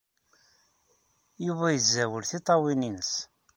Yuba 1.45 1.65
yezzeɛwel 1.73 2.23
tiṭṭawin-nnes. 2.29 3.13